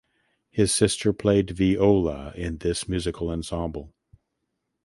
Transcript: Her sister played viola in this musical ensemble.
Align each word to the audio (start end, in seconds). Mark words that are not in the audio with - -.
Her 0.55 0.65
sister 0.65 1.13
played 1.13 1.51
viola 1.51 2.33
in 2.35 2.57
this 2.57 2.89
musical 2.89 3.29
ensemble. 3.29 3.93